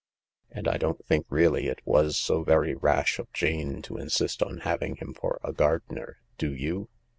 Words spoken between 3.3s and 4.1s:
Jane to